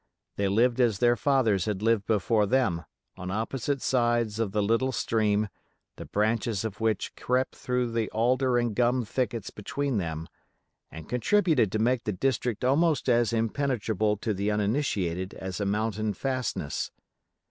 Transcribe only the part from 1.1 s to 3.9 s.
fathers had lived before them, on opposite